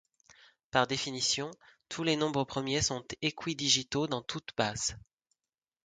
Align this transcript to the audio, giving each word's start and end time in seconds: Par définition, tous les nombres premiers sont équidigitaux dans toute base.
Par 0.71 0.87
définition, 0.87 1.51
tous 1.87 2.01
les 2.03 2.15
nombres 2.15 2.43
premiers 2.43 2.81
sont 2.81 3.03
équidigitaux 3.21 4.07
dans 4.07 4.23
toute 4.23 4.49
base. 4.57 4.95